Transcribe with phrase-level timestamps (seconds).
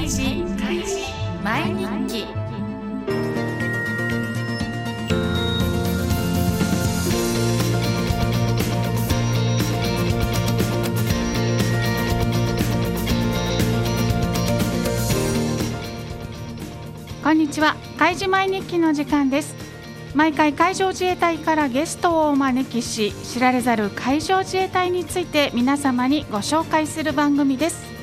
[0.00, 0.22] 開示
[1.44, 2.08] 毎日。
[2.08, 2.26] 記
[17.22, 19.54] こんにちは開示毎日記の時間です。
[20.14, 27.99] 毎回海上自衛隊からゲストをお招きし知られざる海上自衛隊について皆様にご紹介する番組です。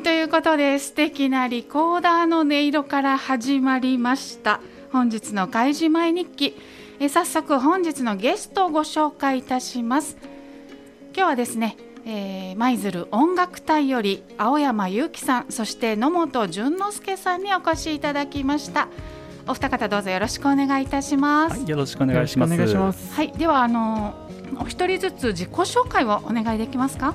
[0.00, 6.56] はいということで素敵なリコーダーの音色から始まりました本日の開示前日記
[7.00, 10.16] え早速本日のゲストをご紹介いたします
[11.14, 18.88] 今日はですねえー舞鶴音楽隊より青山祐樹さんそして野本淳之介さんにお越しいただきました
[19.46, 22.54] お二方どうぞよろしくお願いいたしますはい、よろしくお願いします。
[22.54, 23.14] よろしくお願いします。
[23.14, 24.14] はい、ではあの
[24.60, 27.14] お一人ずつ自己紹介をお願いできますか？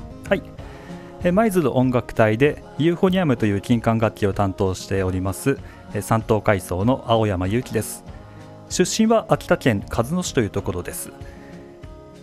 [1.31, 5.57] 舞鶴音楽隊でユーフォニアムという金管楽器を担当しております
[5.95, 8.03] え三等階層の青山祐樹です。
[8.69, 11.11] 出身は秋田県鹿角市というところです。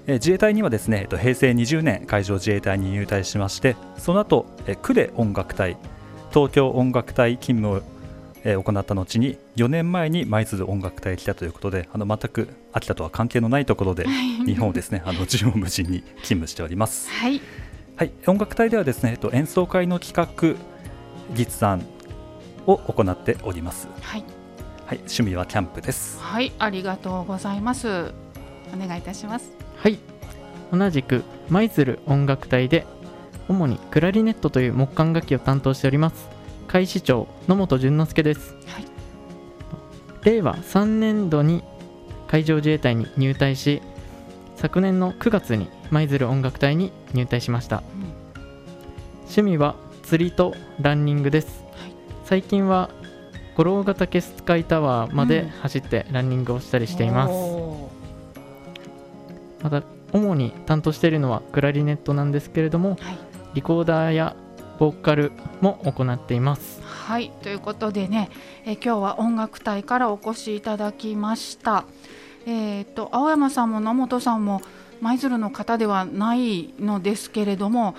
[0.07, 5.77] え自衛隊にはですね、えっと平成20年海上自衛隊に入隊しまして、その後え呉音楽隊、
[6.33, 7.83] 東京音楽隊勤務を
[8.45, 14.05] えー行った後に4年前に舞鶴音楽隊へ来たということであの全く秋田とは関係のないところで
[14.45, 17.09] 日本をですねあの縦横無尽に勤務しております。
[17.09, 17.41] はい、
[17.97, 20.59] はい、音楽隊ではですね、えっと、演奏会の企画
[21.35, 21.85] 実案
[22.67, 23.89] を行っております。
[24.01, 24.25] はい、
[24.87, 26.19] はい、趣味はキャンプです。
[26.21, 28.13] はい、ありがとうございます。
[28.75, 29.53] お願いいたします。
[29.77, 29.99] はい。
[30.73, 32.87] 同じく舞鶴音楽隊で
[33.49, 36.29] 主にクラリネットという木管楽器を担当しております
[36.67, 38.55] 海士長野本淳之介です。
[38.67, 38.87] はい
[40.23, 41.65] 令和3年度に
[42.29, 43.83] 海上自衛隊に入隊し
[44.63, 47.83] 昨年の9月に舞鶴音楽隊に入隊しました。
[49.23, 49.75] 趣味は
[50.05, 51.65] 釣りとランニングです。
[51.75, 51.93] はい
[52.25, 52.89] 最近は
[53.57, 57.33] 五郎ヶ岳スカイタワーまでうん走ってランニングをしたりしています。
[57.33, 57.91] お
[59.65, 63.19] また主に担当しているのはクラリネットなんですけれどもーはい、
[63.55, 64.37] リコーダーや
[64.79, 68.31] ボーカルも行っていますはい、ということでね、
[68.65, 71.85] え今日は音楽隊からお越しいただきました。
[72.47, 74.63] えっ、と青山さんも野本さんも
[75.01, 77.95] 舞鶴の方ではないのですけれども、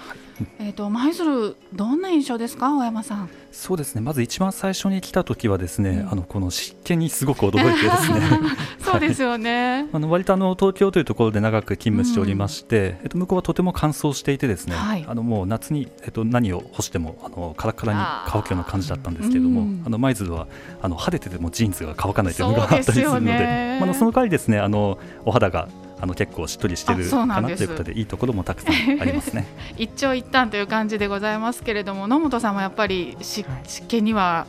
[0.59, 3.30] えっ、と舞鶴どんな印象ですか、青山さん。
[3.53, 4.02] そうですね。
[4.02, 6.12] まず一番最初に来た時はですね、うん。
[6.12, 8.19] あのこの湿気にすごく驚いてですね。
[8.81, 9.88] そうですよね。
[9.94, 15.06] あの割とあの東京というところで長く勤務しておりまして、えっと向こうはとても乾燥していてですね、はい。
[15.08, 19.84] あのもう夏にえっと何を干してもあのカラッカラに乾くような感じだったんですけれども、うん。
[19.86, 20.47] あの舞鶴は
[20.81, 25.68] あの晴れててもジーンズが乾かないというのがあったりするので、ねまああのその代わりですね、あのお肌が
[26.03, 29.47] あの結構しっとりしてるかなということでいいところもたくさんありますね。
[29.80, 33.47] 一長一短という感じでございますけれども野本さんもやっぱり湿
[33.88, 34.46] 気には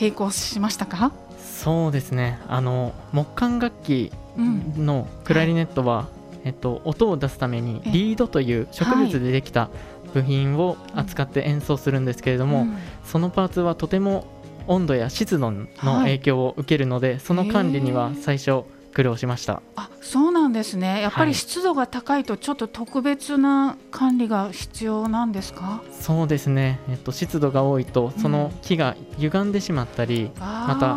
[0.00, 2.38] 並行しましたか、そうですね。
[2.48, 6.08] あの木管楽器うん、のクラリネットは、
[6.44, 9.68] えっと、音を出すためにえリードという植物でできた
[10.12, 12.76] 部品を扱って演奏するんですけれども、うん。
[13.04, 14.26] そのパーツはとても
[14.66, 18.64] 温度や湿度の影響を受けるので、その管理には最初
[18.94, 19.60] 苦労しました。
[19.76, 21.02] あそうなんですね。
[21.02, 21.34] やっぱりはい。
[21.34, 30.94] 湿度が高いとちょっと特別な管理が必要なんですか、そうですね、えっと、湿度が多いとその木が歪んでしまったり、また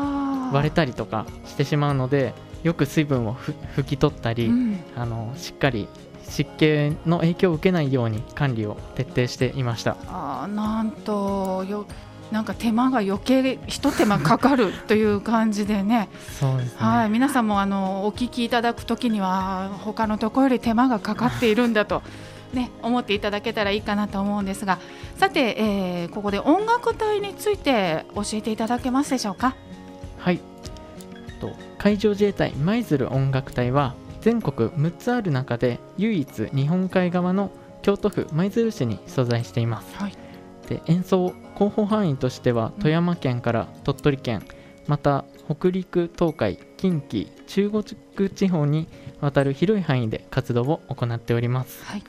[0.55, 4.79] 割れたりとかしてしまうのでよく水分をふ拭き取ったり、うん。
[4.95, 5.87] あのしっかり
[6.29, 9.95] 湿気の影響を受けないように管理を徹底していました。
[10.07, 11.85] あーなんとよ
[12.31, 16.09] なんか手間が余計一手間かかるという感じでね。
[16.39, 16.77] そうですね。
[16.79, 22.01] はい、皆さんもあのお聞きいただくときには他のところより手間がかかっているんだと、
[22.53, 24.79] ね、思っていただけたらいいかなと思うんですが。
[25.17, 29.55] さて、えーここで音楽隊について教えていただけますでしょうか？
[30.19, 30.39] はい。
[31.27, 37.51] えっと海上自衛隊舞鶴音楽隊は全国6つある中で唯一日本海側の
[37.83, 39.95] 京都府舞鶴市に所在しています。
[39.95, 40.13] はい。
[40.67, 44.45] で演奏広報範囲としては富山県から鳥取県
[44.85, 48.87] また北陸東海近畿中国地方に
[49.21, 51.83] わたる広い範囲で活動を行っております。
[51.83, 52.03] はい。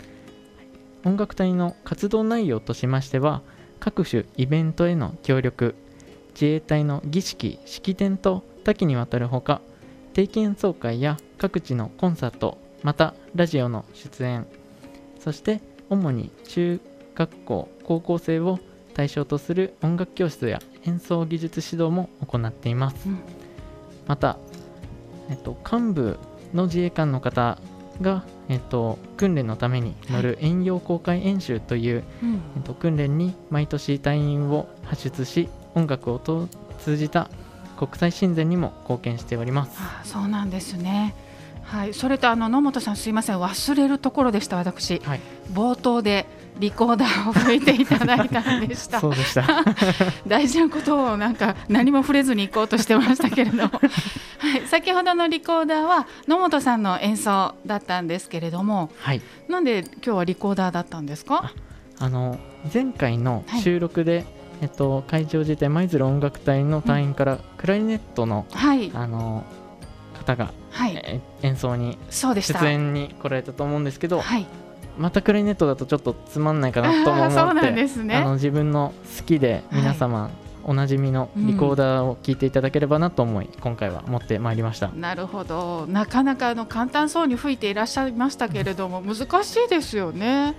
[1.04, 3.40] 音楽隊の活動内容としましては
[3.80, 5.76] 各種イベントへの協力
[6.34, 9.62] 自衛隊の儀式式典と多岐にわたるほか
[10.12, 14.46] 定期演奏会や各地のコンサートまたラジオの出演
[15.18, 16.80] そして主に中
[17.14, 18.58] 学校高校生を
[18.98, 23.20] 対象とする音楽教室や演奏技術指導も行っています、うん。
[24.08, 24.38] また、
[25.30, 26.18] えっと、幹部
[26.52, 27.58] の自衛官の方
[28.00, 32.42] が、えっと、訓練のために乗る遠洋公開演習という、うん。
[32.56, 36.48] えっと、訓練に毎年隊員を発出し音楽を通
[36.80, 37.30] 通じた
[37.76, 39.78] 国際親善にも貢献しております。
[39.78, 41.14] あそうなんですね。
[41.62, 43.36] はい、それとあの野本さんすいません。
[43.36, 44.98] 忘れるところでした私。
[45.04, 45.20] はい。
[45.52, 46.26] 冒頭で
[46.58, 48.98] リコーダーを吹いていただいたんでした。
[49.00, 49.44] そうでした。
[50.26, 53.62] 大事なことをなんか何も触れずに行こうとしてましたけれども、
[54.38, 58.90] はい、先ほどのリコーダーは野本さんの演奏だったんですけれども。
[59.00, 59.22] はい。
[59.48, 61.52] なんで今日はリコーダーだったんですか？
[62.00, 62.38] あの
[62.72, 64.24] 前回の収録で、
[64.60, 68.90] えっと、会場自体舞鶴音楽隊の隊員からクラリネットの、はい。
[68.94, 69.44] あの
[70.14, 70.94] 方が、はい。
[70.96, 74.46] え演奏に出演に来られたと思うんですけど、はい
[74.98, 78.16] またクラリネットだとちょっとつまんないかなとも思ってね。
[78.16, 80.30] あの自分の好きで皆様、
[80.64, 84.88] おなじみのリコーダーを聴いていただければなと思い、今回は持ってまいりました。
[84.88, 85.86] なるほど。
[85.86, 90.54] なかなかあの簡単そうに吹いていらっしゃいましたけれども難しいですよね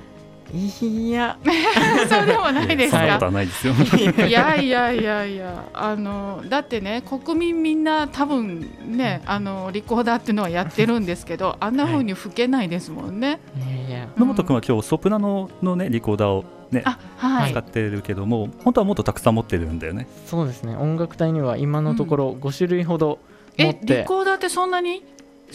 [0.54, 1.38] いや。
[2.10, 3.30] そうでもないですか？
[3.42, 3.74] いですよ。
[4.28, 13.40] いやいやいやいやあのだってね国民みんな多分ねあのリコーダーっていうのはやってるんですけどあんな風に吹けないですもんね。
[13.58, 13.92] い。
[13.92, 20.08] やいや野本君は今日ソプラノのねリコーダーをねあはい、使ってるけども本当はもっとたくさん持ってるんだよね。
[20.26, 20.76] そうですね。
[20.76, 23.18] 音楽隊には今のところ5種類ほど
[23.58, 25.04] 持えリって、コーダーってそんなに？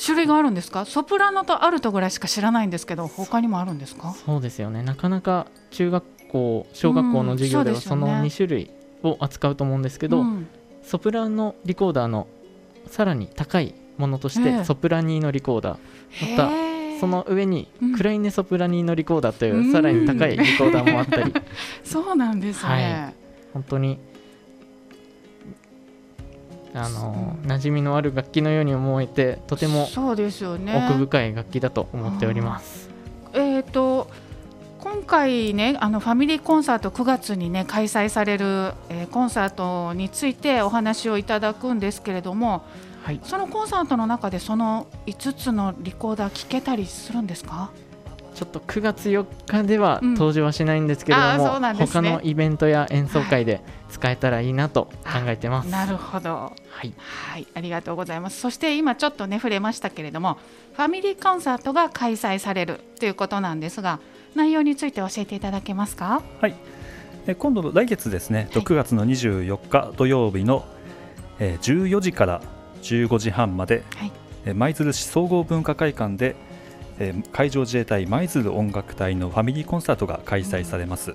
[0.02, 0.85] 種類があるんですか？
[0.85, 4.14] ソプラノとアルトぐらいしか知らないんですけど他にもあるんですか？
[4.26, 4.82] そうですよね。
[4.82, 8.70] なかなか中学校小学校の授業ではうんその2種類
[9.02, 10.46] を扱うと思うんですけど、うん。
[10.82, 12.26] ソプラノリコーダーの
[12.88, 14.64] さらに高いものとして、ええ。
[14.64, 16.37] ソプラニーノリコーダー。
[16.37, 16.37] ま
[16.94, 17.96] たその上にうん。
[17.96, 21.32] クライネソプラニーノリコーダーという、うんさらに高いリコーダーもあったり。
[21.85, 23.14] そうなんですね。
[23.52, 23.99] 本当に
[26.75, 30.87] あの馴染みのある楽器のように思えてとてもそうですよね。
[30.88, 32.91] 奥深い楽器だと思っております。
[33.32, 34.09] えー、と
[34.81, 42.65] 今回ねあのファミリーコンサート9月にね開催される、えーコンサートについてお話をいただくんですけれども
[43.05, 47.70] はい、そのコンサートの中でその5つのリコーダー聞けたりするんですか？
[48.34, 50.14] ちょっと9月4日ではうん。
[50.14, 51.86] 登場はしないんですけれども、そうなんね。
[51.86, 53.60] 他のイベントや演奏会で
[53.90, 55.69] 使えたらいいなと考えてます。
[55.70, 56.31] なるほど。
[56.34, 56.52] は
[56.82, 58.40] い、はいありがとうございます。
[58.40, 60.38] そして今ちょっとね触れましたけれども
[60.75, 64.00] ファミリーコンサートが開催されるということなんですが
[64.34, 66.22] 内容について教えていただけますか？
[67.26, 68.62] え今度の来月ですね、はい。
[68.62, 70.64] 9月の24日土曜日の、
[71.38, 72.42] えー14時から
[72.82, 74.12] 15時半まではい。
[74.44, 76.54] えー舞鶴市総合文化会館で、えー
[77.32, 81.14] 海上自衛隊舞鶴音楽隊のファミリーコンサートが開催されます、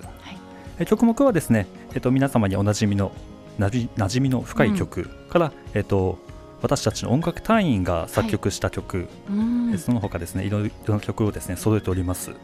[0.77, 3.11] えー曲目はですね、えっと皆様におなじみの
[3.57, 6.17] なじ馴染みの深い曲から、えっと
[6.61, 9.71] 私たちの音楽隊員が作曲した曲、うん。
[9.71, 12.39] えーその他ですねいろいろな曲をですね揃えております、はい。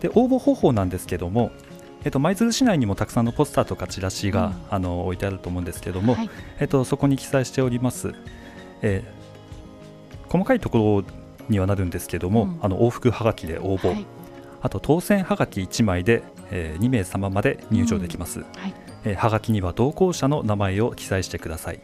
[0.00, 1.52] で応募方法なんですけども
[2.04, 4.54] えっと舞鶴市内にもたくさんのポスターとかチラシが、うん。
[4.70, 6.30] あの置いてあると思うんですけども、はい。
[6.58, 8.12] えっと、そこに記載しております、
[8.82, 9.24] えー
[10.28, 11.04] 細かいところ
[11.48, 12.58] にはなるんですけども、うん。
[12.62, 14.06] あの往復はがきで応募、はい。
[14.62, 18.74] あと当選はがき1枚で、え2名様まで入場できます、はい。
[19.04, 21.80] えーはがきには同行者の名前を記載してください、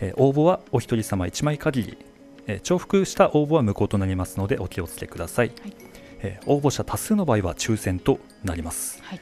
[0.00, 1.98] えー応募はお一人様1枚限り、
[2.46, 5.72] えー重複した応募は無効となりますのでお気をつけください、はい。
[6.20, 9.20] えー応募者多数の場合は抽選となります、はい。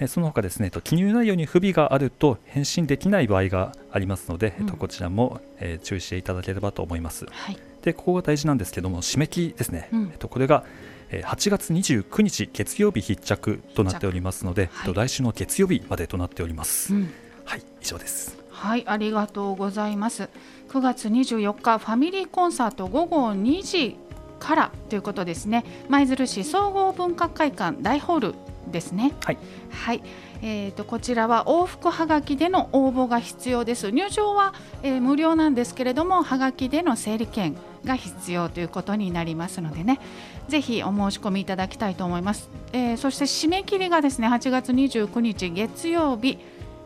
[0.00, 4.78] えーその他ですね、えっと記入内容に不備があると返信できない場合がありますので、えっとうん。
[4.78, 7.26] こちらも、えー注意していただければと思います。
[7.30, 10.64] はいで、ここが大事なんですけども、締め切りですね、うんえっとこれが、
[11.10, 16.94] えー8月29日月曜日必着となっておりますので、はいえっと来週の月曜日までとなっております。
[16.94, 17.10] うん
[17.44, 18.38] はい、以上です。
[18.50, 20.30] はい、ありがとうございます。
[20.70, 23.96] 9月24日ファミリーコンサート午後2時
[24.38, 25.64] からということですね。
[25.88, 28.34] 舞鶴市総合文化会館大ホール
[28.70, 29.12] ですね。
[29.24, 29.38] はい。
[29.70, 30.02] はい。
[30.42, 33.90] えー、とこちらは往復はがきでの応募が必要です。
[33.90, 40.00] 入場は、えー無料なんですけれども、はがきでの整理券が必要ということになりますのでね、
[40.48, 42.48] ぜひお申し込みいただきたいと思います。
[42.72, 46.38] えーそして締め切りがですね、8月29日月曜日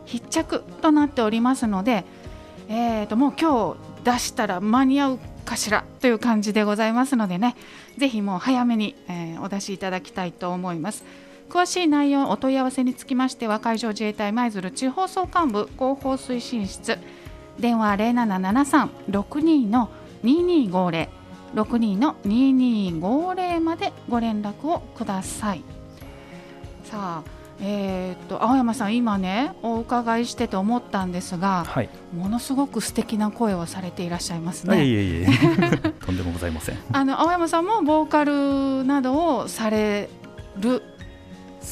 [0.05, 2.03] 必着となっておりますので、
[2.67, 7.55] えー、ともう今日出したら間に合うかしらという感じでございますのでね。
[7.97, 11.03] ぜひもう早めに、えーお出しいただきたいと思います。
[11.49, 16.99] 詳しい内容お問い合わせにつきましては海上自衛隊舞鶴地方総監部広報推進室。
[17.59, 17.95] 電話
[19.09, 19.89] 0773-62の
[20.23, 21.09] 2250
[21.55, 25.63] 62の2250までご連絡をください
[26.83, 34.85] さあえー、と青山さん今ねお伺いしてて思ったんですが、はい、ものすごく素敵な声をされていらっしゃいますね。
[34.85, 35.27] いえいえ
[36.05, 36.77] とんでもございません。
[36.93, 40.09] あの青山さんもボーカルなどをされ
[40.57, 40.81] る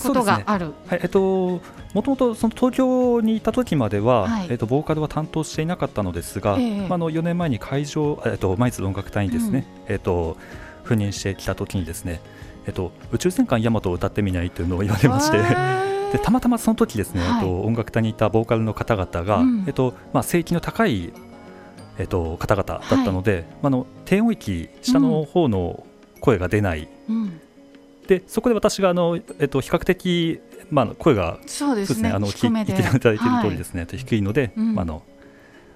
[0.03, 0.67] ことがある。
[0.67, 1.61] ね、はい、えっと
[1.97, 10.37] もともとその東京にいた時までは、はい、えっとボーカルは担当していなかったのですが、えー、まあの4年前に会場えっと舞鶴音楽隊にですね、うん、えっと
[10.85, 12.21] 赴任してきた時にですね。
[12.67, 15.37] えっと、宇宙戦艦ヤマトを歌ってみないというのを言われまして
[16.11, 21.13] でたまたまその時ですね、はい、えっと、音楽隊にいたボーカルの方々が、うん、えっとまあ、正規の高い、
[21.97, 25.85] えっと、方々だったので、はい、あの低音域下の方の
[26.19, 27.39] 声が出ない、うん、
[28.07, 35.03] でそこで私があの、えっと、比較的、まあ、声がそうですねあの聞いていただいている通りですね、はい、低いので、うん、まあ、の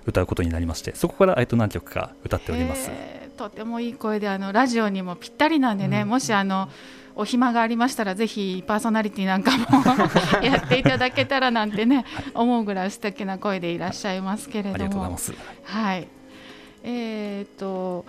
[0.06, 2.90] 歌うことになりましてそこから、えっと、何曲か歌っております。
[3.38, 6.70] とてもいい声であのラジオにもぴったりなんでね、うん、もしあの
[7.16, 9.66] お暇がありましたらぜひパーソナリティなんかも
[10.44, 15.18] やっていただけたらなんてね、はい、思うぐらい素敵な声でいらっしゃいますけれども。
[15.64, 16.08] はい。
[16.84, 18.06] えーと、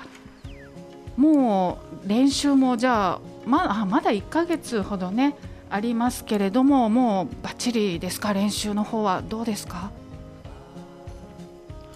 [1.16, 5.36] もう練習もじゃあまあまだ1か月ほどね
[5.70, 8.32] ありますけれどももうばっちりですか？
[8.32, 9.90] 練習の方はどうですか？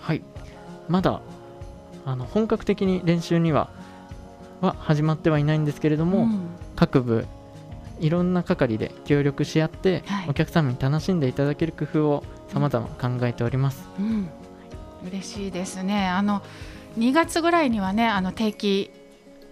[0.00, 0.22] はい。
[0.88, 1.20] まだ
[2.04, 3.70] あの本格的に練習には
[4.60, 6.40] は始まってはいないんですけれども、うん、
[6.76, 7.26] 各部
[8.00, 14.28] いろんな係で協力し合って、はい、お客様に楽しんでいただける工夫をさまざま考えております、うん、
[15.08, 16.08] 嬉しいですね。
[16.08, 16.42] あの
[16.98, 18.90] 2月ぐらいにはねあの定期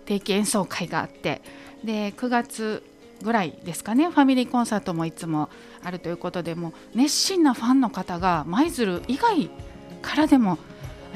[0.06, 1.42] 定期演奏会があって
[1.84, 2.82] で9月
[3.22, 5.50] ぐらいですかねファミリーコンサートもいつも
[5.82, 9.50] あるということでも熱心なファンの方が舞鶴以外
[10.02, 10.58] からでも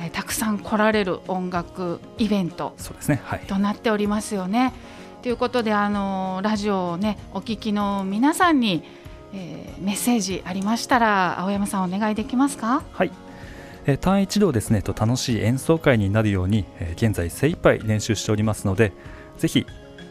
[0.01, 2.75] えたくさん来られる音楽イベント
[3.49, 4.73] となっておりますよね。
[5.23, 8.85] ということであのラジオをねお聞きの皆さんに、
[9.35, 12.85] えー、メッセージありましたら青山さんお願いできますか？
[12.93, 13.11] はい。
[13.87, 18.93] えー、単一度ですねと楽しい演奏会になるように、えー、現在精一杯練習しておりますので
[19.39, 19.67] ぜひ、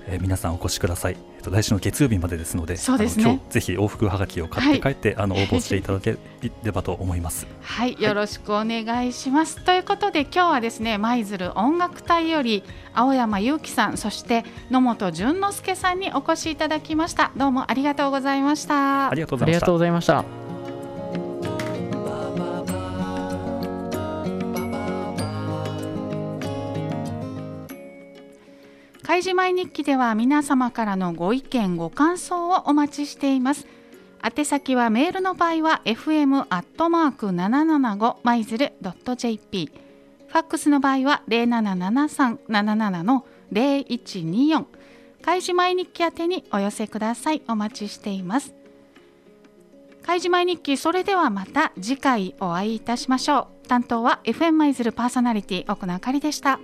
[0.08, 1.18] えー、皆さんお越しください。
[1.44, 3.24] と来週の月曜日までですので、そうですね。
[3.24, 6.18] 今日ぜひ往復はがきを買って帰って、はい、あの応募していただけ
[6.64, 7.48] ればと思います。
[7.62, 9.64] はい、よろしくお願いします。
[9.64, 17.32] ということで今日はですね、舞鶴音楽隊より青山祐樹さん、そして野本淳之介さんにお越しいただきました。
[17.36, 19.10] どうもありがとうございました。
[19.10, 19.46] ありがとうご
[19.78, 20.47] ざいました。
[29.18, 33.66] 開示前日記では皆様からのご意見ご感想をお待ちしています。
[34.24, 39.72] 宛先はメールの場合は fm アットマーク775マイズルドット jp
[40.28, 44.66] ファックスの場合は077377の0124
[45.24, 47.42] 開示前日記宛てにお寄せください。
[47.48, 48.54] お待ちしています。
[50.04, 53.68] 開示前日記それではまた次回お会いいたしましょう。
[53.68, 56.60] 担当は FM マイズルパーソナリティ奥野あかりでした。